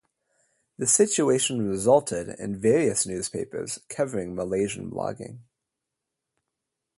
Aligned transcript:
The 0.79 0.87
situation 0.87 1.61
resulted 1.69 2.29
in 2.39 2.59
various 2.59 3.05
newspapers 3.05 3.77
covering 3.87 4.33
Malaysian 4.33 4.89
blogging. 4.89 5.41